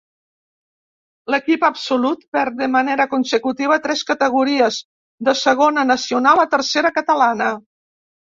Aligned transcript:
L'equip 1.33 1.65
absolut 1.67 2.23
perd 2.37 2.57
de 2.61 2.67
manera 2.75 3.05
consecutiva 3.11 3.77
tres 3.83 4.01
categories: 4.13 4.81
de 5.29 5.37
Segona 5.43 5.85
Nacional 5.93 6.43
a 6.47 6.49
Tercera 6.57 6.95
Catalana. 6.99 7.53